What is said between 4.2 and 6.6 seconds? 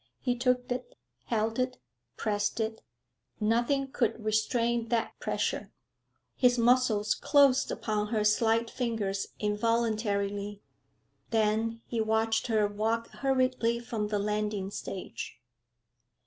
restrain that pressure; his